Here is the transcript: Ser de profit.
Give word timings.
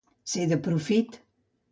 Ser 0.31 0.45
de 0.53 0.57
profit. 0.67 1.19